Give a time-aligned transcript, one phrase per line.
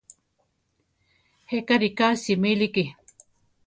[1.51, 2.83] Jéka riká simíliki.